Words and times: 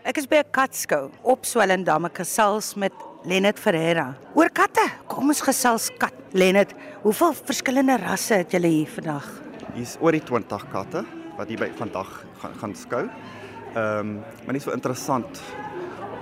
Ek 0.00 0.16
is 0.16 0.24
by 0.24 0.40
'n 0.40 0.48
katskou 0.50 1.10
op 1.22 1.44
Swellendam 1.44 2.06
ek 2.06 2.22
gesels 2.24 2.74
met 2.74 2.92
Lenet 3.22 3.58
Ferreira. 3.58 4.16
Oor 4.34 4.48
katte. 4.48 4.80
Kom 5.06 5.28
ons 5.28 5.42
gesels 5.42 5.90
kat. 5.98 6.14
Lenet, 6.32 6.72
hoeveel 7.02 7.34
verskillende 7.34 7.98
rasse 7.98 8.34
het 8.34 8.50
julle 8.50 8.66
hier 8.66 8.88
vandag? 8.88 9.28
Hier's 9.74 9.98
oor 10.00 10.12
die 10.12 10.24
20 10.24 10.70
katte 10.72 11.04
wat 11.36 11.48
hier 11.48 11.58
by 11.58 11.70
vandag 11.76 12.24
gaan 12.40 12.54
gaan 12.60 12.74
skou. 12.74 13.10
Ehm, 13.74 13.98
um, 13.98 14.24
maar 14.46 14.52
nie 14.52 14.60
so 14.60 14.72
interessant. 14.72 15.40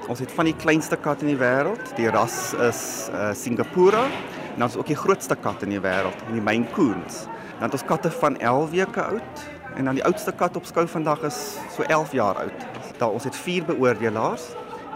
Ons 0.09 0.19
het 0.19 0.33
van 0.33 0.45
die 0.45 0.57
kleinste 0.57 0.97
kat 0.97 1.23
in 1.23 1.29
die 1.29 1.39
wêreld. 1.39 1.95
Die 1.97 2.11
ras 2.11 2.55
is 2.55 3.11
uh 3.13 3.33
Singapura. 3.33 4.09
En 4.57 4.67
is 4.67 4.77
ook 4.77 4.87
die 4.87 4.97
grootste 4.97 5.37
kat 5.37 5.63
in 5.63 5.71
die 5.71 5.81
wêreld, 5.81 6.19
die 6.33 6.41
Maine 6.41 6.67
Coons. 6.73 7.29
Dan 7.61 7.71
het 7.71 7.73
ons 7.73 7.85
katte 7.85 8.11
van 8.11 8.39
11 8.39 8.71
weke 8.71 9.03
oud 9.03 9.58
en 9.77 9.85
dan 9.85 9.95
die 9.95 10.05
oudste 10.05 10.33
kat 10.33 10.57
op 10.57 10.65
skou 10.65 10.87
vandag 10.87 11.23
is 11.23 11.59
so 11.77 11.83
11 11.83 12.13
jaar 12.13 12.35
oud. 12.35 12.67
Daar 12.99 13.11
ons 13.11 13.25
het 13.25 13.37
4 13.37 13.65
beoordelaars 13.65 14.49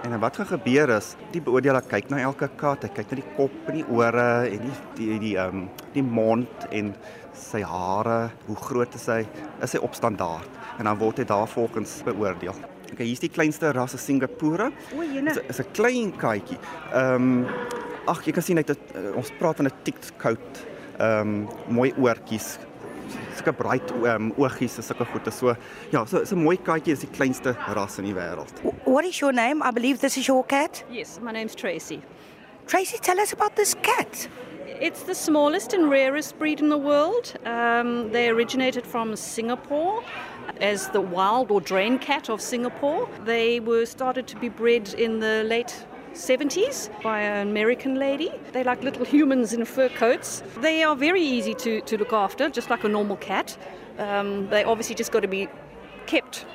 En 0.03 0.19
wat 0.19 0.37
gaan 0.37 0.47
gebeur 0.47 0.91
is 0.97 1.13
die 1.31 1.41
beoordelaar 1.43 1.85
kyk 1.87 2.09
na 2.11 2.19
elke 2.27 2.49
kat, 2.59 2.83
hy 2.83 2.89
kyk 2.91 3.13
na 3.13 3.19
die 3.21 3.29
kop 3.37 3.69
en 3.71 3.77
die 3.77 3.85
ore 3.87 4.25
en 4.49 4.65
die 4.65 4.73
die 4.99 5.19
die 5.23 5.35
ehm 5.39 5.61
um, 5.61 5.69
die 5.95 6.03
mond 6.03 6.65
en 6.75 6.91
sy 7.39 7.61
hare, 7.63 8.33
hoe 8.49 8.57
groot 8.59 8.97
is 8.99 9.07
hy? 9.13 9.21
Is 9.63 9.77
hy 9.77 9.81
op 9.87 9.95
standaard? 9.95 10.59
En 10.81 10.91
dan 10.91 10.99
word 10.99 11.23
hy 11.23 11.27
daarvolgens 11.31 12.01
beoordeel. 12.09 12.59
Okay, 12.91 13.07
hier's 13.07 13.23
die 13.23 13.31
kleinste 13.31 13.71
ras 13.77 13.95
is 13.95 14.03
Singapore. 14.05 14.73
O, 14.97 15.07
jene. 15.07 15.37
Dit 15.39 15.55
is 15.55 15.63
'n 15.63 15.71
klein 15.71 16.11
katjie. 16.19 16.59
Ehm 16.91 17.47
um, 17.47 17.47
ag, 18.11 18.25
jy 18.27 18.33
kan 18.35 18.43
sien 18.43 18.59
hy 18.59 18.67
het 18.67 18.75
uh, 18.99 19.15
ons 19.15 19.31
praat 19.39 19.63
van 19.63 19.71
'n 19.71 19.79
thick 19.87 20.03
coat. 20.19 20.67
Ehm 20.99 21.47
um, 21.47 21.49
mooi 21.69 21.95
oortjies, 21.95 22.59
sulke 23.43 23.57
bright 23.57 23.91
um, 23.93 24.33
oogies 24.39 24.79
is 24.79 24.87
sulke 24.87 25.05
goeie. 25.05 25.33
So 25.33 25.57
ja, 25.93 26.05
so 26.05 26.19
'n 26.19 26.43
mooi 26.43 26.57
katjie 26.57 26.93
is 26.93 27.01
die 27.01 27.09
kleinste 27.09 27.57
ras 27.75 27.99
in 27.99 28.05
die 28.05 28.15
wêreld. 28.15 28.53
What 28.85 29.05
is 29.05 29.21
your 29.21 29.33
name? 29.33 29.63
I 29.63 29.71
believe 29.71 30.01
this 30.01 30.17
is 30.17 30.29
your 30.29 30.45
cat. 30.45 30.85
Yes, 30.91 31.19
my 31.21 31.33
name's 31.33 31.55
Tracy. 31.55 32.03
Tracy, 32.67 32.99
tell 32.99 33.21
us 33.21 33.33
about 33.33 33.57
this 33.57 33.75
cat. 33.83 34.29
It's 34.81 35.03
the 35.05 35.15
smallest 35.15 35.75
and 35.75 35.91
rarest 35.91 36.39
breed 36.39 36.61
in 36.61 36.69
the 36.69 36.79
world. 36.79 37.35
Um, 37.45 38.11
they 38.11 38.29
originated 38.29 38.85
from 38.87 39.15
Singapore 39.17 40.03
as 40.61 40.89
the 40.89 41.01
wild 41.01 41.51
or 41.51 41.61
drain 41.61 41.99
cat 41.99 42.29
of 42.29 42.41
Singapore. 42.41 43.09
They 43.25 43.61
were 43.61 43.87
started 43.87 44.27
to 44.29 44.37
be 44.37 44.49
bred 44.49 44.95
in 44.95 45.21
the 45.21 45.45
late 45.45 45.87
70s 46.15 46.91
by 47.03 47.21
an 47.21 47.49
American 47.49 47.95
lady. 47.95 48.31
They're 48.53 48.65
like 48.65 48.83
little 48.83 49.05
humans 49.05 49.53
in 49.53 49.65
fur 49.65 49.89
coats. 49.89 50.43
They 50.61 50.83
are 50.83 50.97
very 50.97 51.23
easy 51.23 51.55
to, 51.55 51.81
to 51.81 51.97
look 51.97 52.13
after, 52.13 52.49
just 52.49 52.71
like 52.71 52.85
a 52.85 52.89
normal 52.89 53.17
cat. 53.17 53.57
Um, 53.99 54.49
they 54.49 54.65
obviously 54.65 54.95
just 54.95 55.13
got 55.13 55.21
to 55.21 55.29
be 55.29 55.49
kept 56.07 56.47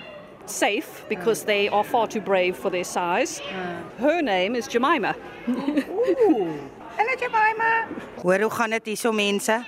safe 0.45 1.05
because 1.09 1.43
they 1.43 1.67
are 1.69 1.83
far 1.83 2.07
too 2.07 2.21
brave 2.21 2.55
for 2.55 2.69
their 2.69 2.83
size. 2.83 3.39
Her 3.97 4.21
name 4.21 4.55
is 4.55 4.67
Jemima. 4.67 5.15
Ooh. 5.49 6.69
Hallo 6.97 7.15
Jemima. 7.19 7.87
Hoor 8.15 8.39
hoe 8.41 8.49
gaan 8.49 8.69
dit 8.69 8.85
hierso 8.85 9.11
mense? 9.11 9.65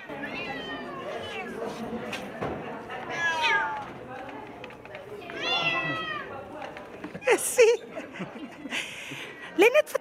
Sien. 7.37 7.88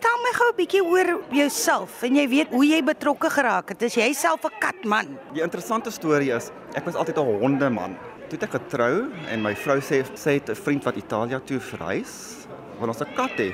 Vertel 0.09 0.25
my 0.25 0.31
gou 0.33 0.49
'n 0.49 0.57
bietjie 0.57 0.81
oor 0.81 1.09
jouself 1.37 2.03
en 2.03 2.15
jy 2.17 2.29
weet 2.29 2.49
hoe 2.49 2.65
jy 2.65 2.81
betrokke 2.81 3.29
geraak 3.29 3.69
het. 3.69 3.83
Is 3.83 3.95
jy 3.95 4.15
self 4.17 4.41
'n 4.45 4.57
katman? 4.59 5.19
Die 5.35 5.43
interessante 5.43 5.91
storie 5.91 6.33
is, 6.33 6.51
ek 6.75 6.87
was 6.87 6.95
altyd 6.95 7.19
'n 7.19 7.41
hondeman. 7.41 7.97
Toe 8.29 8.39
ek 8.41 8.51
getrou 8.51 9.13
en 9.29 9.43
my 9.43 9.55
vrou 9.55 9.77
sê 9.81 10.01
sê 10.17 10.41
het 10.41 10.49
'n 10.49 10.55
vriend 10.55 10.85
wat 10.85 10.97
Italië 10.97 11.41
toe 11.45 11.61
verhuis, 11.61 12.47
wil 12.81 12.89
ons 12.89 13.03
'n 13.03 13.15
kat 13.15 13.37
hê. 13.37 13.53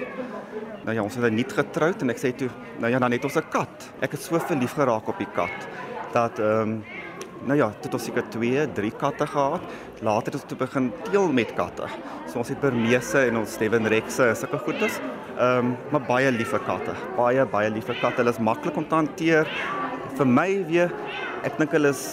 Nou 0.84 0.94
ja, 0.94 1.02
ons 1.02 1.14
het 1.16 1.32
nie 1.32 1.44
getroud 1.44 2.02
en 2.02 2.10
ek 2.10 2.18
sê 2.18 2.32
toe, 2.36 2.50
nou 2.78 2.88
ja, 2.88 3.00
dan 3.00 3.10
het 3.10 3.24
ons 3.24 3.36
'n 3.36 3.50
kat. 3.50 3.90
Ek 4.00 4.12
het 4.12 4.22
so 4.22 4.38
verlief 4.38 4.74
geraak 4.74 5.08
op 5.08 5.18
die 5.18 5.32
kat 5.34 5.66
dat 6.12 6.38
ehm 6.38 6.60
um, 6.60 6.84
nou 7.48 7.56
ja, 7.58 7.68
het 7.82 7.94
ons 7.94 8.04
seker 8.08 8.24
2, 8.32 8.66
3 8.76 8.90
katte 9.00 9.26
gehad. 9.26 9.62
Later 10.04 10.32
het 10.32 10.40
ons 10.40 10.48
toe 10.48 10.58
begin 10.58 10.90
teel 11.10 11.32
met 11.32 11.54
katte. 11.58 11.88
So 12.30 12.40
ons 12.42 12.52
het 12.52 12.60
Burmese 12.62 13.26
en 13.28 13.42
ons 13.42 13.56
Devon 13.60 13.88
Rexe, 13.92 14.30
sulke 14.38 14.60
goedes. 14.66 15.00
Ehm 15.34 15.72
um, 15.72 15.76
maar 15.90 16.04
baie 16.06 16.30
liewe 16.30 16.60
katte. 16.66 16.94
Baie 17.16 17.46
baie 17.50 17.70
liewe 17.70 17.96
katte. 18.00 18.22
Hulle 18.22 18.34
is 18.34 18.38
maklik 18.38 18.76
om 18.76 18.86
te 18.88 18.94
hanteer. 18.94 19.50
Vir 20.14 20.30
my 20.30 20.50
weer, 20.68 20.94
ek 21.42 21.58
dink 21.58 21.74
hulle 21.74 21.90
is 21.90 22.04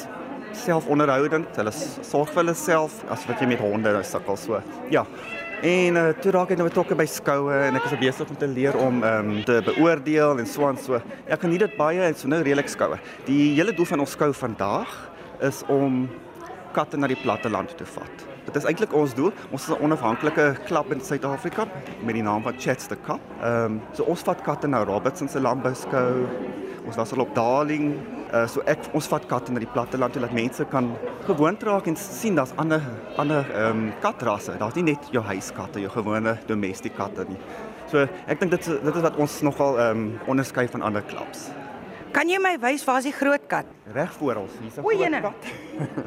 selfonderhoudend. 0.57 1.53
Hulle 1.59 1.73
sorg 1.75 2.33
vir 2.33 2.41
hulle 2.43 2.57
self 2.57 3.03
as 3.13 3.27
wat 3.29 3.41
jy 3.41 3.51
met 3.53 3.61
honde 3.61 3.93
nou 3.93 4.03
sukkel 4.07 4.39
so. 4.39 4.61
Ja. 4.93 5.05
En 5.61 5.97
uh, 5.99 6.07
toe 6.17 6.31
raak 6.33 6.49
ek 6.49 6.57
nou 6.57 6.65
betrokke 6.65 6.95
by 6.97 7.05
skoue 7.05 7.53
en 7.67 7.77
ek 7.77 7.85
is 7.85 7.99
besig 8.01 8.29
om 8.33 8.37
te 8.41 8.49
leer 8.49 8.73
om 8.81 9.03
ehm 9.05 9.29
um, 9.35 9.43
te 9.45 9.59
beoordeel 9.67 10.41
en 10.41 10.49
so 10.49 10.65
aan 10.65 10.81
so. 10.81 10.97
Ek 11.29 11.45
geniet 11.45 11.67
dit 11.67 11.77
baie 11.77 12.01
en 12.07 12.17
so 12.17 12.31
nou 12.31 12.41
redelik 12.41 12.71
skoue. 12.73 12.97
Die 13.27 13.53
hele 13.59 13.75
doel 13.77 13.91
van 13.93 14.01
ons 14.01 14.17
skou 14.17 14.31
vandag 14.33 14.89
is 15.41 15.63
om 15.67 16.05
katte 16.75 16.97
na 16.97 17.09
die 17.11 17.19
platte 17.19 17.49
land 17.49 17.73
toe 17.77 17.87
vat. 17.97 18.27
Dit 18.45 18.57
is 18.57 18.65
eintlik 18.65 18.93
ons 18.97 19.13
doel. 19.15 19.31
Ons 19.51 19.67
is 19.67 19.75
'n 19.75 19.83
onafhanklike 19.83 20.55
klub 20.65 20.91
in 20.91 21.01
Suid-Afrika 21.01 21.67
met 22.03 22.15
die 22.15 22.23
naam 22.23 22.43
van 22.43 22.55
Chats 22.57 22.87
the 22.87 22.97
Cup. 23.05 23.21
Ehm 23.41 23.65
um, 23.65 23.81
so 23.93 24.03
ons 24.03 24.21
vat 24.21 24.41
katte 24.41 24.67
na 24.67 24.83
Robertson 24.83 25.29
se 25.29 25.39
landbouskou. 25.39 26.27
Ons 26.85 26.95
was 26.95 27.13
al 27.13 27.19
op 27.19 27.35
Darling. 27.35 27.99
Uh, 28.33 28.47
so 28.47 28.61
ek 28.65 28.79
ons 28.93 29.07
vat 29.07 29.25
katte 29.25 29.51
na 29.51 29.59
die 29.59 29.67
platte 29.73 29.97
land 29.97 30.13
toe 30.13 30.21
dat 30.21 30.31
mense 30.31 30.65
kan 30.65 30.95
gewoond 31.25 31.63
raak 31.63 31.87
en 31.87 31.95
sien 31.95 32.35
daar's 32.35 32.53
ander 32.55 32.81
ander 33.17 33.45
ehm 33.53 33.77
um, 33.77 33.93
katrasse. 34.01 34.57
Daar's 34.57 34.75
nie 34.75 34.83
net 34.83 35.07
jou 35.11 35.23
huiskatte, 35.23 35.79
jou 35.79 35.91
gewone 35.91 36.37
domestiese 36.47 36.95
katte 36.95 37.25
nie. 37.29 37.37
So 37.91 38.07
ek 38.27 38.39
dink 38.39 38.51
dit 38.51 38.65
dit 38.83 38.95
is 38.95 39.01
wat 39.01 39.15
ons 39.15 39.41
nogal 39.41 39.79
ehm 39.79 39.97
um, 39.97 40.19
onderskei 40.27 40.67
van 40.67 40.81
ander 40.81 41.01
klubs. 41.01 41.51
Kan 42.11 42.29
jy 42.29 42.37
my 42.43 42.57
wys 42.59 42.83
waar 42.85 42.97
is 42.99 43.07
die 43.07 43.13
groot 43.15 43.43
kat? 43.47 43.65
Reg 43.95 44.11
voor 44.19 44.35
ons, 44.43 44.51
hier's 44.61 44.77
'n 44.77 44.81
groot 44.83 44.99
jene. 44.99 45.21
kat. 45.21 45.41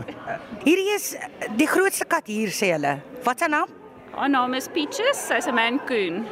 Hierdie 0.66 0.90
is 0.94 1.16
die 1.56 1.66
grootste 1.66 2.04
kat 2.04 2.26
hier 2.26 2.48
sê 2.52 2.72
hulle. 2.76 3.00
Wat 3.24 3.38
se 3.38 3.48
naam? 3.48 3.68
Haar 4.14 4.28
naam 4.30 4.54
is 4.54 4.68
Peaches, 4.68 5.18
sy's 5.26 5.46
'n 5.48 5.54
mancoon. 5.54 6.26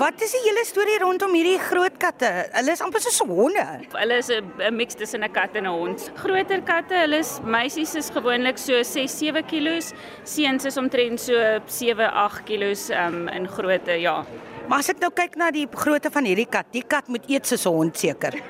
Wat 0.00 0.22
is 0.24 0.32
die 0.32 0.40
hele 0.46 0.62
storie 0.64 0.96
rondom 1.02 1.34
hierdie 1.36 1.58
groot 1.60 1.98
katte? 2.00 2.28
Hulle 2.54 2.72
is 2.72 2.80
amper 2.84 3.02
soos 3.04 3.18
honde. 3.28 3.64
Hulle 3.92 4.16
is 4.22 4.30
'n 4.30 4.74
mix 4.76 4.94
tussen 4.94 5.22
'n 5.24 5.32
kat 5.32 5.56
en 5.56 5.66
'n 5.66 5.72
hond. 5.72 6.10
Groter 6.16 6.62
katte, 6.62 6.94
hulle 6.94 7.18
is 7.18 7.40
meisies 7.44 7.94
is 7.94 8.10
gewoonlik 8.10 8.58
so 8.58 8.72
6-7 8.82 9.42
kg, 9.42 9.92
seuns 10.24 10.64
is 10.64 10.76
omtrent 10.76 11.20
so 11.20 11.34
7-8 11.66 12.42
kg 12.44 12.90
um, 12.90 13.28
in 13.28 13.48
grootte, 13.48 14.00
ja. 14.00 14.24
Maar 14.68 14.78
as 14.78 14.88
ek 14.88 15.00
nou 15.00 15.10
kyk 15.10 15.36
na 15.36 15.50
die 15.50 15.66
grootte 15.66 16.10
van 16.10 16.24
hierdie 16.24 16.48
kat, 16.48 16.66
die 16.72 16.84
kat 16.86 17.08
moet 17.08 17.28
eet 17.28 17.46
soos 17.46 17.66
'n 17.66 17.72
hond 17.72 17.96
seker. 17.98 18.32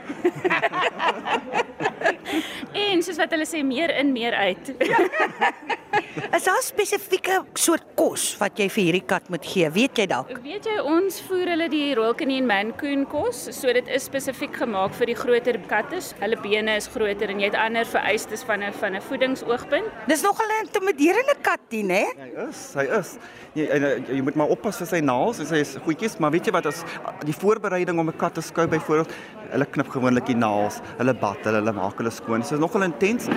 En 2.72 3.02
soos 3.02 3.16
wat 3.16 3.30
hulle 3.30 3.44
sê, 3.44 3.62
meer 3.64 3.90
in, 3.98 4.12
meer 4.12 4.34
uit. 4.34 4.72
Is 6.12 6.44
daar 6.44 6.60
spesifieke 6.60 7.38
soort 7.56 7.84
kos 7.96 8.24
wat 8.40 8.58
jy 8.60 8.66
vir 8.74 8.84
hierdie 8.84 9.04
kat 9.08 9.30
moet 9.32 9.46
gee? 9.48 9.68
Weet 9.72 9.96
jy 10.02 10.04
dalk? 10.10 10.32
Weet 10.44 10.66
jy, 10.68 10.74
ons 10.84 11.20
voer 11.24 11.54
hulle 11.54 11.68
die 11.72 11.94
Royal 11.96 12.12
Canin 12.18 12.44
Mancoon 12.48 13.06
kos, 13.08 13.46
so 13.56 13.72
dit 13.72 13.88
is 13.88 14.04
spesifiek 14.10 14.52
gemaak 14.60 14.92
vir 14.98 15.08
die 15.08 15.16
groter 15.16 15.56
katte. 15.70 16.02
Hulle 16.20 16.36
bene 16.44 16.76
is 16.76 16.90
groter 16.92 17.32
en 17.32 17.40
jy 17.40 17.48
het 17.48 17.56
ander 17.56 17.88
vereistes 17.88 18.44
van 18.44 18.62
'n 18.62 18.72
van 18.76 18.96
'n 18.96 19.00
voedingsoogpunt. 19.08 19.88
Dis 20.06 20.22
nogal 20.22 20.46
'n 20.52 20.66
intimiderende 20.66 21.36
kat 21.40 21.60
die, 21.70 21.82
né? 21.82 22.04
Hy 22.18 22.48
is, 22.48 22.74
hy 22.74 22.86
is. 22.98 23.18
Jy 23.54 23.66
en, 23.70 23.82
uh, 23.82 23.96
jy 24.08 24.22
moet 24.22 24.34
maar 24.34 24.48
oppas 24.48 24.76
vir 24.76 24.86
sy 24.86 25.00
naels 25.00 25.38
en 25.40 25.46
sy 25.46 25.64
goedjies, 25.80 26.18
maar 26.18 26.30
weet 26.30 26.46
jy 26.46 26.52
wat 26.52 26.66
as 26.66 26.84
die 27.24 27.32
voorbereiding 27.34 27.98
om 27.98 28.08
'n 28.08 28.16
kat 28.16 28.34
te 28.34 28.42
skou 28.42 28.66
byvoorbeeld, 28.66 29.12
hulle 29.50 29.66
knip 29.66 29.88
gewoonlik 29.88 30.26
die 30.26 30.36
naels, 30.36 30.80
hulle 30.98 31.14
bad, 31.14 31.38
hulle, 31.44 31.58
hulle 31.58 31.72
maak 31.72 31.96
hulle 31.96 32.10
skoon. 32.10 32.42
So 32.42 32.56
dit 32.56 32.60
is 32.60 32.60
nogal 32.60 32.82
intens 32.82 33.28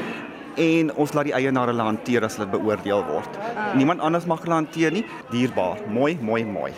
en 0.61 0.91
ons 0.95 1.13
laat 1.13 1.29
die 1.29 1.35
eienaar 1.35 1.71
hulle 1.71 1.85
hanteer 1.87 2.25
as 2.27 2.37
hulle 2.39 2.47
beoordeel 2.49 3.03
word. 3.07 3.39
Niemand 3.75 4.03
anders 4.05 4.27
mag 4.29 4.43
hulle 4.45 4.57
hanteer 4.57 4.93
nie. 4.95 5.05
Dierbaar, 5.31 5.81
mooi, 5.91 6.15
mooi, 6.21 6.43
mooi. 6.45 6.71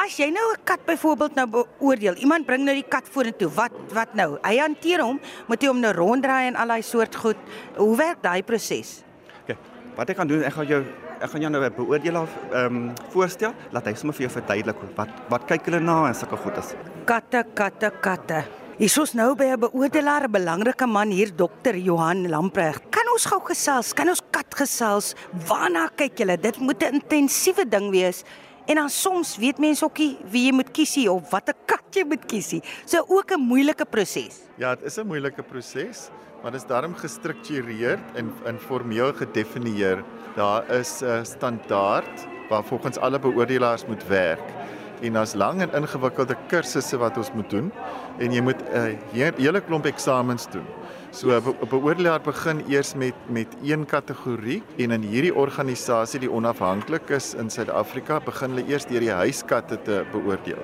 As 0.00 0.18
jy 0.18 0.30
nou 0.30 0.52
'n 0.52 0.60
kat 0.64 0.84
byvoorbeeld 0.86 1.34
nou 1.34 1.46
beoordeel, 1.46 2.14
iemand 2.14 2.46
bring 2.46 2.64
nou 2.64 2.74
die 2.74 2.88
kat 2.88 3.08
vorentoe. 3.08 3.50
Wat 3.50 3.72
wat 3.92 4.14
nou? 4.14 4.38
Hy 4.42 4.58
hanteer 4.58 5.00
hom, 5.00 5.20
moet 5.46 5.62
jy 5.62 5.68
hom 5.68 5.80
nou 5.80 5.92
ronddraai 5.92 6.46
en 6.46 6.56
al 6.56 6.68
daai 6.68 6.82
soort 6.82 7.14
goed. 7.14 7.36
Hoe 7.76 7.96
werk 7.96 8.22
daai 8.22 8.42
proses? 8.42 9.02
Okay. 9.42 9.56
Wat 9.96 10.10
ek 10.10 10.16
gaan 10.16 10.28
doen, 10.28 10.42
ek 10.42 10.52
gaan 10.52 10.66
jou 10.66 10.84
ek 11.20 11.30
gaan 11.30 11.40
jou 11.40 11.50
nou 11.50 11.62
'n 11.64 11.72
beoordelaar 11.76 12.28
ehm 12.52 12.76
um, 12.76 12.92
voorstel, 13.12 13.52
laat 13.72 13.86
hy 13.86 13.94
sommer 13.94 14.14
vir 14.14 14.26
jou 14.26 14.32
verduidelik 14.40 14.76
wat 14.96 15.08
wat 15.28 15.46
kyk 15.46 15.64
hulle 15.66 15.80
na 15.80 16.08
en 16.08 16.14
sulke 16.14 16.36
goedes. 16.36 16.74
Katte, 17.04 17.44
katte, 17.54 17.92
katte. 18.00 18.44
Hier 18.76 19.02
is 19.02 19.14
nou 19.14 19.34
by 19.34 19.44
'n 19.44 19.60
beoordelaar, 19.60 20.24
'n 20.24 20.32
belangrike 20.32 20.86
man 20.86 21.10
hier, 21.10 21.30
dokter 21.36 21.76
Johan 21.76 22.28
Lamprecht. 22.28 22.93
Ons 23.14 23.28
gou 23.30 23.36
gesels? 23.46 23.92
Kan 23.94 24.08
ons 24.10 24.18
kat 24.34 24.56
gesels? 24.58 25.12
Waarna 25.46 25.84
kyk 25.94 26.18
julle? 26.18 26.34
Dit 26.34 26.56
moet 26.58 26.82
'n 26.82 26.98
intensiewe 26.98 27.62
ding 27.64 27.92
wees. 27.92 28.24
En 28.66 28.74
dan 28.74 28.90
soms 28.90 29.36
weet 29.38 29.58
mense 29.58 29.84
ook 29.84 29.98
nie 29.98 30.18
wie 30.32 30.46
jy 30.46 30.52
moet 30.52 30.72
kies 30.72 30.96
nie 30.96 31.08
of 31.08 31.30
watter 31.30 31.54
kat 31.66 31.84
jy 31.94 32.02
moet 32.02 32.26
kies 32.26 32.50
nie. 32.52 32.62
So 32.84 33.04
ook 33.06 33.30
'n 33.30 33.40
moeilike 33.40 33.84
proses. 33.84 34.40
Ja, 34.58 34.74
dit 34.74 34.86
is 34.86 34.98
'n 34.98 35.06
moeilike 35.06 35.42
proses, 35.42 36.10
maar 36.42 36.50
dit 36.50 36.60
is 36.60 36.66
daarom 36.66 36.94
gestruktureerd 36.94 38.02
en 38.16 38.32
in 38.46 38.58
formeel 38.58 39.12
gedefinieer. 39.12 40.02
Daar 40.34 40.64
is 40.70 41.00
'n 41.00 41.06
uh, 41.06 41.24
standaard 41.24 42.26
waar 42.48 42.64
volgens 42.64 42.98
alle 42.98 43.18
beoordelaars 43.18 43.86
moet 43.86 44.04
werk. 44.08 44.42
En 45.02 45.12
daar's 45.12 45.34
lang 45.34 45.62
en 45.62 45.70
ingewikkelde 45.72 46.36
kursusse 46.48 46.96
wat 46.96 47.16
ons 47.16 47.32
moet 47.32 47.50
doen 47.50 47.72
en 48.18 48.32
jy 48.32 48.40
moet 48.40 48.60
'n 48.72 48.98
uh, 49.12 49.30
hele 49.36 49.60
klomp 49.60 49.86
eksamens 49.86 50.46
doen. 50.50 50.66
So 51.14 51.30
beoordelaar 51.70 52.24
begin 52.26 52.64
eers 52.66 52.94
met 52.98 53.14
met 53.30 53.52
een 53.62 53.84
kategorie 53.86 54.62
en 54.82 54.90
in 54.90 55.04
hierdie 55.06 55.34
organisasie 55.34 56.18
die 56.24 56.30
onafhanklik 56.30 57.12
is 57.14 57.28
in 57.38 57.52
Suid-Afrika 57.54 58.16
begin 58.24 58.56
hulle 58.56 58.64
eers 58.66 58.86
deur 58.90 59.04
die 59.04 59.12
huiskatte 59.14 59.78
te 59.86 60.00
beoordeel. 60.10 60.58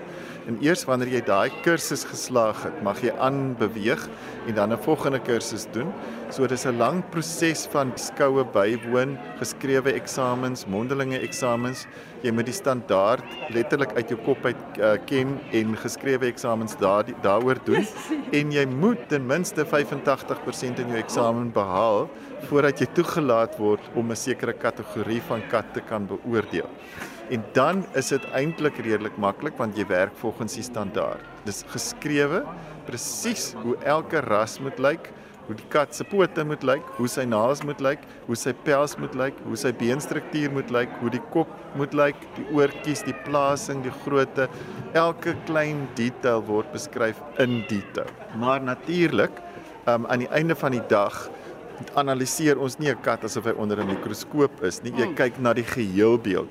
En 0.49 0.57
eers 0.65 0.85
wanneer 0.89 1.11
jy 1.13 1.21
daai 1.27 1.51
kursus 1.65 2.05
geslaag 2.09 2.63
het, 2.65 2.79
mag 2.85 3.01
jy 3.05 3.13
aanbeweeg 3.21 4.07
en 4.49 4.55
dan 4.55 4.73
'n 4.73 4.83
volgende 4.83 5.21
kursus 5.21 5.67
doen. 5.73 5.93
So 6.31 6.47
dis 6.47 6.65
'n 6.65 6.79
lang 6.79 7.03
proses 7.11 7.67
van 7.67 7.93
skoue 7.95 8.45
bywoon, 8.45 9.19
geskrewe 9.39 9.93
eksamens, 9.93 10.67
mondelinge 10.67 11.19
eksamens. 11.19 11.87
Jy 12.23 12.33
moet 12.33 12.47
die 12.47 12.55
standaard 12.55 13.25
letterlik 13.51 13.93
uit 13.97 14.09
jou 14.09 14.21
kop 14.25 14.45
uit 14.45 14.57
uh, 14.79 14.97
ken 15.07 15.39
en 15.53 15.77
geskrewe 15.77 16.27
eksamens 16.27 16.77
daar 16.77 17.05
daaroor 17.23 17.59
doen 17.65 17.87
en 18.39 18.53
jy 18.53 18.67
moet 18.67 19.09
ten 19.09 19.27
minste 19.27 19.65
85% 19.65 20.79
in 20.79 20.89
jou 20.89 20.99
eksamen 20.99 21.53
behaal 21.53 22.11
voordat 22.49 22.79
jy 22.79 22.87
toegelaat 22.95 23.57
word 23.59 23.81
om 23.95 24.11
'n 24.11 24.17
sekere 24.17 24.53
kategorie 24.53 25.23
van 25.23 25.43
kat 25.49 25.65
te 25.73 25.81
kan 25.81 26.07
beoordeel. 26.07 26.69
En 27.31 27.45
dan 27.55 27.85
is 27.95 28.11
dit 28.11 28.25
eintlik 28.35 28.81
redelik 28.83 29.17
maklik 29.23 29.55
want 29.61 29.77
jy 29.79 29.87
werk 29.87 30.17
volgens 30.19 30.57
die 30.59 30.67
standaard. 30.67 31.23
Dis 31.47 31.63
geskrewe 31.71 32.43
presies 32.89 33.53
hoe 33.63 33.77
elke 33.87 34.19
ras 34.27 34.57
moet 34.59 34.81
lyk, 34.83 35.13
hoe 35.47 35.55
die 35.55 35.69
kat 35.71 35.95
se 35.95 36.05
pote 36.07 36.43
moet 36.47 36.65
lyk, 36.67 36.83
hoe 36.99 37.07
sy 37.11 37.23
naels 37.27 37.63
moet 37.67 37.81
lyk, 37.83 38.03
hoe 38.27 38.39
sy 38.39 38.53
pels 38.67 38.97
moet 38.99 39.15
lyk, 39.19 39.39
hoe 39.47 39.59
sy 39.59 39.71
beenstruktuur 39.79 40.51
moet 40.55 40.71
lyk, 40.75 40.91
hoe 41.03 41.11
die 41.15 41.23
kop 41.35 41.51
moet 41.79 41.95
lyk, 41.95 42.19
die 42.37 42.47
oortjies, 42.55 43.05
die 43.07 43.15
plasing, 43.27 43.85
die 43.87 43.95
grootte, 44.03 44.49
elke 44.99 45.37
klein 45.47 45.87
detail 45.99 46.43
word 46.51 46.71
beskryf 46.75 47.23
in 47.43 47.61
detail. 47.71 48.11
Maar 48.43 48.63
natuurlik, 48.63 49.39
um, 49.87 50.07
aan 50.11 50.27
die 50.27 50.31
einde 50.35 50.59
van 50.59 50.75
die 50.75 50.87
dag 50.91 51.29
analiseer 51.97 52.59
ons 52.61 52.79
nie 52.79 52.91
'n 52.91 53.03
kat 53.03 53.25
asof 53.25 53.45
hy 53.45 53.55
onder 53.57 53.81
'n 53.81 53.87
mikroskoop 53.87 54.63
is 54.65 54.83
nie. 54.83 54.93
Jy 54.93 55.07
hmm. 55.07 55.15
kyk 55.15 55.39
na 55.39 55.53
die 55.55 55.65
geheelbeeld. 55.65 56.51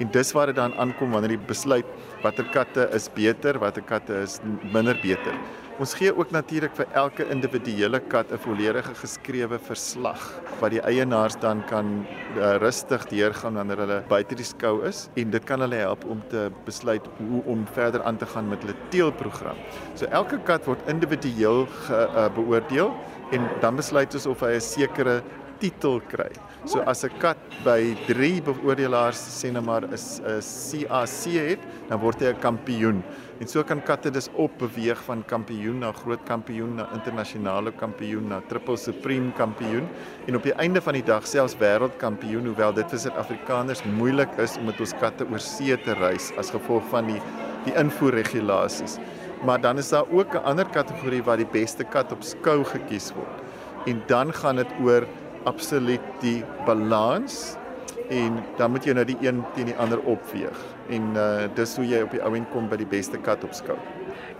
En 0.00 0.08
dis 0.10 0.32
waar 0.32 0.46
dit 0.46 0.56
dan 0.56 0.74
aankom 0.80 1.12
wanneer 1.12 1.36
jy 1.36 1.40
besluit 1.46 1.88
watter 2.22 2.46
katte 2.54 2.88
is 2.96 3.08
beter, 3.12 3.58
watter 3.60 3.84
katte 3.84 4.22
is 4.24 4.38
minder 4.72 4.96
beter. 5.02 5.36
Ons 5.80 5.94
gee 5.96 6.10
ook 6.12 6.28
natuurlik 6.32 6.74
vir 6.76 6.90
elke 6.92 7.24
individuele 7.32 8.00
kat 8.12 8.32
'n 8.32 8.40
volledige 8.44 8.92
geskrewe 8.94 9.58
verslag 9.58 10.20
wat 10.60 10.70
die 10.70 10.80
eienaars 10.80 11.36
dan 11.40 11.64
kan 11.64 12.04
uh, 12.36 12.56
rustig 12.60 13.06
deurgaan 13.08 13.54
wanneer 13.54 13.80
hulle 13.80 14.02
buite 14.08 14.34
die 14.34 14.44
skou 14.44 14.84
is 14.84 15.08
en 15.16 15.30
dit 15.30 15.44
kan 15.44 15.60
hulle 15.60 15.80
help 15.80 16.04
om 16.04 16.20
te 16.28 16.50
besluit 16.66 17.08
hoe 17.16 17.42
om 17.44 17.64
verder 17.72 18.02
aan 18.02 18.16
te 18.16 18.26
gaan 18.26 18.48
met 18.48 18.60
hulle 18.60 18.76
teelprogram. 18.90 19.56
So 19.94 20.04
elke 20.04 20.38
kat 20.44 20.64
word 20.64 20.84
individueel 20.86 21.66
ge, 21.66 22.08
uh, 22.16 22.28
beoordeel 22.34 22.92
en 23.32 23.48
dan 23.60 23.76
besluit 23.76 24.14
ons 24.14 24.26
of 24.26 24.40
hy 24.40 24.52
'n 24.56 24.60
sekere 24.60 25.22
titel 25.60 26.00
kry. 26.08 26.30
So 26.66 26.80
as 26.80 27.04
'n 27.04 27.12
kat 27.20 27.38
by 27.64 27.94
3 28.06 28.40
beoordelaars 28.42 29.20
sê 29.40 29.52
net 29.52 29.64
maar 29.64 29.84
is 29.92 30.20
'n 30.20 30.40
CAC 30.40 31.22
het, 31.48 31.60
dan 31.88 32.00
word 32.00 32.20
hy 32.20 32.32
'n 32.32 32.40
kampioen. 32.40 33.02
En 33.40 33.48
so 33.48 33.62
kan 33.62 33.82
katte 33.82 34.10
dus 34.10 34.28
op 34.36 34.52
beweeg 34.58 34.98
van 35.04 35.24
kampioen 35.24 35.78
na 35.78 35.92
groot 35.92 36.22
kampioen 36.24 36.74
na 36.74 36.88
internasionale 36.92 37.72
kampioen 37.72 38.28
na 38.28 38.40
triple 38.48 38.76
supreme 38.76 39.32
kampioen 39.32 39.88
en 40.26 40.36
op 40.36 40.42
die 40.42 40.52
einde 40.52 40.80
van 40.80 40.92
die 40.92 41.02
dag 41.02 41.26
selfs 41.26 41.56
wêreldkampioen 41.56 42.44
hoewel 42.44 42.74
dit 42.74 42.90
vir 42.90 42.98
Suid-Afrikaners 42.98 43.82
moeilik 43.84 44.28
is 44.38 44.58
om 44.58 44.64
met 44.64 44.80
ons 44.80 44.92
katte 45.00 45.24
oor 45.30 45.40
see 45.40 45.76
te 45.76 45.94
reis 45.94 46.32
as 46.36 46.50
gevolg 46.50 46.84
van 46.90 47.06
die 47.06 47.20
die 47.64 47.74
invoerregulasies. 47.76 48.98
Maar 49.44 49.60
dan 49.60 49.78
is 49.78 49.88
daar 49.88 50.04
ook 50.10 50.34
'n 50.34 50.44
ander 50.44 50.66
kategorie 50.66 51.22
waar 51.22 51.36
die 51.36 51.52
beste 51.52 51.84
kat 51.84 52.12
op 52.12 52.22
skou 52.22 52.64
gekies 52.64 53.12
word. 53.12 53.36
En 53.86 54.02
dan 54.06 54.32
gaan 54.32 54.56
dit 54.56 54.68
oor 54.84 55.06
absoluut 55.44 56.04
die 56.20 56.44
balans 56.66 57.56
en 58.10 58.40
dan 58.58 58.72
moet 58.74 58.84
jy 58.84 58.94
nou 58.96 59.04
die 59.06 59.18
een 59.22 59.42
teen 59.54 59.70
die 59.70 59.76
ander 59.78 60.00
opweeg. 60.10 60.56
En 60.90 61.12
uh 61.14 61.46
dis 61.54 61.76
hoe 61.78 61.86
jy 61.86 62.02
op 62.02 62.14
die 62.14 62.22
ou 62.22 62.32
end 62.34 62.50
kom 62.50 62.68
by 62.70 62.78
die 62.80 62.88
beste 62.88 63.20
kat 63.22 63.44
op 63.46 63.54
skou. 63.54 63.78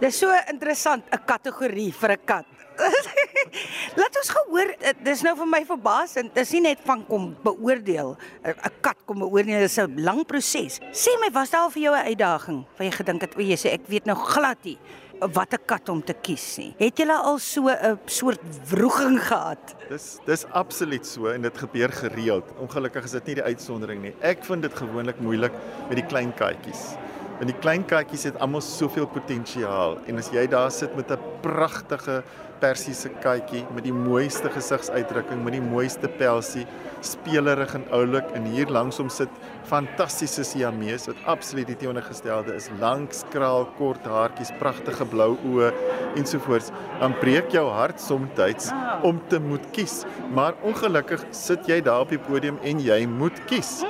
Dis 0.00 0.19
so 0.19 0.32
interessant 0.50 1.05
'n 1.12 1.23
kategorie 1.26 1.93
vir 1.93 2.17
'n 2.17 2.25
kat. 2.25 2.47
Laat 3.99 4.17
ons 4.17 4.31
gehoor, 4.31 4.69
eh, 4.81 4.94
dis 5.05 5.23
nou 5.23 5.35
vir 5.37 5.47
my 5.47 5.64
verbasend. 5.64 6.35
Dis 6.35 6.52
nie 6.52 6.61
net 6.61 6.81
van 6.85 7.05
kom 7.06 7.37
beoordeel 7.44 8.17
'n 8.44 8.75
kat 8.81 8.99
kom 9.06 9.19
beoordeel, 9.19 9.61
dis 9.61 9.79
'n 9.79 10.02
lang 10.02 10.26
proses. 10.26 10.81
Sê 10.93 11.14
my, 11.20 11.31
was 11.32 11.50
daar 11.50 11.70
vir 11.70 11.82
jou 11.82 11.94
'n 11.94 12.06
uitdaging? 12.11 12.67
Wat 12.76 12.87
jy 12.87 12.91
gedink 12.91 13.20
het, 13.20 13.37
o, 13.37 13.41
jy 13.41 13.56
sê 13.56 13.73
ek 13.73 13.87
weet 13.87 14.06
nou 14.06 14.17
glad 14.17 14.58
nie 14.64 14.79
watter 15.28 15.58
kat 15.67 15.88
om 15.88 16.00
te 16.05 16.14
kies 16.14 16.46
nie. 16.58 16.70
Het 16.78 17.02
jy 17.02 17.06
al 17.12 17.38
so 17.38 17.69
'n 17.69 17.99
soort 18.06 18.40
wroging 18.70 19.20
gehad? 19.20 19.75
Dis 19.88 20.19
dis 20.25 20.44
absoluut 20.46 21.06
so 21.06 21.26
en 21.26 21.43
dit 21.43 21.58
gebeur 21.58 21.93
gereeld. 21.93 22.44
Ongelukkig 22.58 23.05
is 23.05 23.11
dit 23.11 23.26
nie 23.26 23.34
die 23.34 23.44
uitsondering 23.44 24.02
nie. 24.02 24.14
Ek 24.20 24.44
vind 24.44 24.62
dit 24.62 24.75
gewoonlik 24.75 25.20
moeilik 25.20 25.52
met 25.88 25.96
die 25.96 26.06
klein 26.06 26.34
katjies. 26.34 26.96
Want 27.38 27.49
die 27.52 27.61
klein 27.61 27.84
katjies 27.84 28.25
het 28.25 28.38
almal 28.38 28.61
soveel 28.61 29.06
potensiaal 29.06 29.99
en 30.06 30.19
as 30.19 30.31
jy 30.31 30.46
daar 30.46 30.70
sit 30.70 30.96
met 30.96 31.11
'n 31.11 31.19
pragtige 31.40 32.23
persiese 32.61 33.08
katjie 33.23 33.64
met 33.75 33.84
die 33.84 33.93
mooiste 33.93 34.50
gesigsuitdrukking, 34.50 35.44
met 35.44 35.52
die 35.52 35.64
mooiste 35.64 36.08
pelsie, 36.08 36.66
spelerig 37.06 37.75
en 37.75 37.85
oulik 37.97 38.31
en 38.37 38.44
hier 38.52 38.70
langs 38.70 38.99
hom 39.00 39.08
sit 39.12 39.32
fantastiese 39.69 40.44
siamees 40.44 41.06
wat 41.11 41.20
absoluut 41.31 41.69
die 41.70 41.76
teenoorgestelde 41.79 42.55
is. 42.58 42.69
Lank, 42.81 43.14
skraal, 43.17 43.67
kort 43.79 44.06
haartjies, 44.08 44.52
pragtige 44.61 45.06
blou 45.11 45.35
oë 45.52 45.70
ensovoorts. 46.19 46.70
Dan 47.00 47.14
breek 47.20 47.52
jou 47.55 47.67
hart 47.70 48.00
soms 48.00 48.70
om 49.02 49.20
te 49.29 49.41
moet 49.41 49.64
kies. 49.73 50.05
Maar 50.35 50.55
ongelukkig 50.67 51.23
sit 51.31 51.69
jy 51.69 51.81
daar 51.85 52.05
op 52.05 52.12
die 52.12 52.20
podium 52.20 52.58
en 52.67 52.81
jy 52.81 53.05
moet 53.06 53.38
kies. 53.50 53.81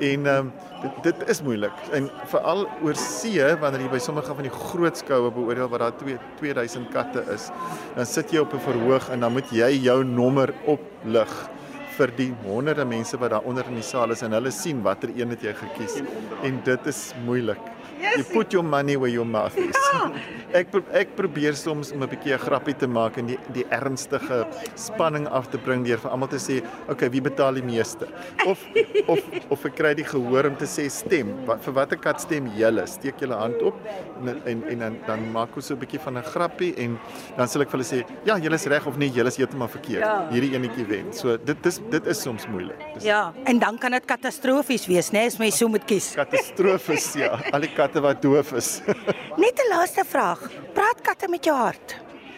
En 0.00 0.26
ehm 0.26 0.50
um, 0.50 0.52
dit, 0.80 1.02
dit 1.02 1.28
is 1.28 1.42
moeilik. 1.44 1.76
En 1.92 2.08
veral 2.32 2.66
oor 2.84 2.96
see 2.96 3.44
wanneer 3.60 3.84
jy 3.84 3.90
by 3.92 4.00
sommige 4.00 4.34
van 4.34 4.46
die 4.46 4.52
groot 4.54 4.96
skoue 4.96 5.30
beoordeel 5.34 5.68
waar 5.68 5.86
daar 5.86 5.96
2 6.00 6.18
2000 6.40 6.88
katte 6.94 7.24
is, 7.34 7.50
dan 7.96 8.06
sit 8.06 8.32
jy 8.32 8.40
op 8.40 8.54
'n 8.54 8.64
verhoog 8.64 9.10
en 9.10 9.20
dan 9.20 9.32
moet 9.32 9.50
jy 9.50 9.70
jou 9.82 10.04
nommer 10.04 10.54
oplig 10.64 11.50
vir 11.96 12.12
die 12.16 12.30
honderde 12.44 12.84
mense 12.88 13.18
wat 13.20 13.34
daar 13.34 13.46
onder 13.48 13.66
in 13.70 13.80
die 13.80 13.86
saal 13.86 14.14
is 14.14 14.22
en 14.26 14.36
hulle 14.36 14.52
sien 14.54 14.82
watter 14.86 15.12
een 15.16 15.34
het 15.34 15.44
jy 15.44 15.54
gekies 15.58 16.00
en 16.46 16.62
dit 16.64 16.90
is 16.92 17.02
moeilik. 17.26 17.79
You 18.00 18.24
put 18.24 18.52
your 18.52 18.64
money 18.64 18.96
where 18.96 19.12
your 19.12 19.26
mouth 19.26 19.56
is. 19.58 19.76
Ja. 19.92 20.10
Ek 20.50 20.72
ek 20.96 21.12
probeer 21.14 21.54
soms 21.54 21.92
om 21.94 22.02
'n 22.02 22.08
bietjie 22.10 22.34
'n 22.34 22.42
grappie 22.42 22.74
te 22.74 22.86
maak 22.86 23.18
en 23.18 23.26
die 23.26 23.38
die 23.52 23.64
ernstige 23.70 24.46
spanning 24.74 25.28
af 25.28 25.50
te 25.50 25.58
bring 25.58 25.84
deur 25.84 25.98
vir 25.98 26.10
almal 26.10 26.28
te 26.28 26.36
sê, 26.36 26.62
"Oké, 26.88 26.92
okay, 26.92 27.10
wie 27.10 27.20
betaal 27.20 27.54
die 27.54 27.62
meeste?" 27.62 28.08
Of 28.46 28.58
of 29.06 29.20
of 29.50 29.64
ek 29.64 29.76
kry 29.76 29.94
die 29.94 30.04
gehoor 30.04 30.46
om 30.46 30.56
te 30.56 30.66
sê, 30.66 30.90
"Stem, 30.90 31.46
wat 31.46 31.62
vir 31.62 31.74
watter 31.74 31.96
kat 31.96 32.20
stem 32.20 32.50
julle? 32.56 32.86
Steek 32.86 33.20
julle 33.20 33.34
hand 33.34 33.62
op." 33.62 33.74
En 34.20 34.42
en, 34.44 34.64
en 34.68 34.78
dan 34.78 34.96
dan 35.06 35.32
maak 35.32 35.54
ons 35.56 35.66
so 35.66 35.74
'n 35.74 35.78
bietjie 35.78 36.00
van 36.00 36.18
'n 36.18 36.22
grappie 36.22 36.74
en 36.76 36.98
dan 37.36 37.48
sal 37.48 37.62
ek 37.62 37.70
vir 37.70 37.78
hulle 37.78 38.02
sê, 38.02 38.04
"Ja, 38.24 38.36
julle 38.38 38.54
is 38.54 38.66
reg 38.66 38.86
of 38.86 38.96
nee, 38.96 39.10
julle 39.10 39.28
is 39.28 39.36
heeltemal 39.36 39.68
verkeerd. 39.68 40.02
Ja. 40.02 40.28
Hierdie 40.30 40.54
enetjie 40.54 40.86
wen." 40.86 41.12
So 41.12 41.36
dit 41.36 41.66
is 41.66 41.80
dit 41.90 42.06
is 42.06 42.20
soms 42.22 42.46
moeilik. 42.46 42.94
Dis, 42.94 43.04
ja, 43.04 43.32
en 43.44 43.58
dan 43.58 43.78
kan 43.78 43.92
dit 43.92 44.04
katastrofies 44.04 44.86
wees, 44.86 45.10
né, 45.10 45.18
nee, 45.18 45.26
as 45.26 45.38
mens 45.38 45.56
so 45.56 45.68
moet 45.68 45.84
kies. 45.84 46.14
Katastrofies, 46.14 47.14
ja. 47.14 47.38
Al 47.52 47.60
die 47.60 47.72
katte 47.90 48.02
wat 48.04 48.22
doof 48.22 48.52
is. 48.54 48.80
Net 49.42 49.58
'n 49.58 49.68
laaste 49.70 50.04
vraag. 50.06 50.38
Praat 50.74 51.00
katte 51.02 51.28
met 51.28 51.44
jou 51.44 51.56
hart? 51.56 51.96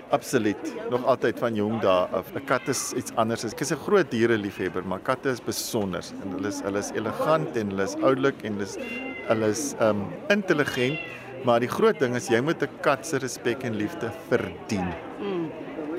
Absoluut. 0.08 0.74
Nog 0.90 1.04
altyd 1.04 1.38
van 1.38 1.54
jong 1.54 1.80
dae 1.80 2.08
af. 2.12 2.32
'n 2.34 2.44
Kat 2.44 2.68
is 2.68 2.92
iets 2.96 3.12
anders. 3.16 3.44
Ek 3.44 3.60
is 3.60 3.72
'n 3.72 3.76
groot 3.76 4.10
diereliefhebber, 4.10 4.84
maar 4.84 5.00
katte 5.00 5.28
is 5.28 5.40
besonder 5.40 6.04
en 6.22 6.32
hulle 6.36 6.48
is 6.48 6.62
hulle 6.62 6.78
is 6.78 6.90
elegant 6.94 7.56
en 7.56 7.68
hulle 7.68 7.84
is 7.84 7.96
oulik 8.00 8.42
en 8.44 8.52
hulle 8.52 8.64
is 8.64 8.76
hulle 9.28 9.48
is 9.48 9.74
um 9.80 10.06
intelligent, 10.28 10.98
maar 11.44 11.60
die 11.60 11.68
groot 11.68 11.98
ding 11.98 12.16
is 12.16 12.28
jy 12.28 12.40
moet 12.40 12.62
'n 12.62 12.68
kat 12.80 13.06
se 13.06 13.18
respek 13.18 13.62
en 13.64 13.76
liefde 13.76 14.10
verdien. 14.28 14.88
Mm. 15.20 15.50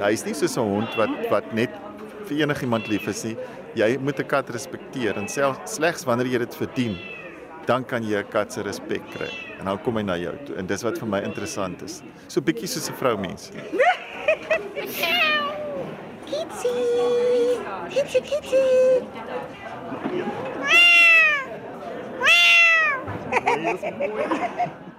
Hy 0.01 0.11
is 0.11 0.25
nie 0.25 0.33
soos 0.33 0.57
'n 0.57 0.65
hond 0.65 0.95
wat 0.97 1.29
wat 1.29 1.53
net 1.53 1.69
vir 2.25 2.41
enigiemand 2.41 2.87
lief 2.87 3.07
is 3.07 3.23
nie. 3.23 3.37
Jy 3.75 3.97
moet 3.97 4.19
'n 4.19 4.27
kat 4.27 4.49
respekteer 4.49 5.17
en 5.17 5.27
self 5.27 5.61
slegs 5.65 6.05
wanneer 6.05 6.27
jy 6.27 6.39
dit 6.39 6.55
verdien, 6.55 6.97
dan 7.65 7.83
kan 7.85 8.03
jy 8.03 8.19
'n 8.19 8.27
kat 8.29 8.53
se 8.53 8.61
respek 8.61 9.01
kry. 9.11 9.29
En 9.59 9.65
dan 9.65 9.77
kom 9.83 9.95
hy 9.97 10.03
na 10.03 10.15
jou 10.17 10.35
toe 10.45 10.55
en 10.55 10.65
dis 10.67 10.83
wat 10.83 10.99
vir 10.99 11.07
my 11.07 11.21
interessant 11.21 11.81
is. 11.81 12.01
So 12.27 12.41
bietjie 12.41 12.67
soos 12.67 12.89
'n 12.89 12.93
vrou 12.95 13.17
mens. 13.17 13.51
Kitty. 16.25 16.69
Kitty 17.89 18.21
kitty. 18.21 18.65
Wow. 20.59 21.21
Wow. 23.33 24.83